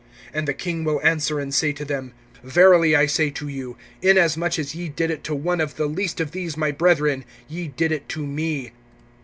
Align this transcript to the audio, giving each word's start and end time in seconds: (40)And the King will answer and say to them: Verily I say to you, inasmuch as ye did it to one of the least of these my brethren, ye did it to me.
(40)And 0.33 0.47
the 0.47 0.53
King 0.55 0.83
will 0.83 0.99
answer 1.03 1.39
and 1.39 1.53
say 1.53 1.71
to 1.73 1.85
them: 1.85 2.13
Verily 2.43 2.95
I 2.95 3.05
say 3.05 3.29
to 3.29 3.47
you, 3.47 3.77
inasmuch 4.01 4.57
as 4.57 4.73
ye 4.73 4.89
did 4.89 5.11
it 5.11 5.23
to 5.25 5.35
one 5.35 5.61
of 5.61 5.75
the 5.75 5.85
least 5.85 6.19
of 6.19 6.31
these 6.31 6.57
my 6.57 6.71
brethren, 6.71 7.23
ye 7.47 7.67
did 7.67 7.91
it 7.91 8.09
to 8.09 8.25
me. 8.25 8.71